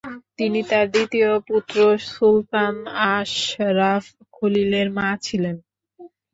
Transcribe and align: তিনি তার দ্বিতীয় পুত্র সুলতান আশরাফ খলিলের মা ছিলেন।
তিনি 0.37 0.59
তার 0.69 0.85
দ্বিতীয় 0.93 1.29
পুত্র 1.47 1.77
সুলতান 2.09 2.75
আশরাফ 3.11 4.03
খলিলের 4.33 4.87
মা 4.97 5.07
ছিলেন। 5.25 5.55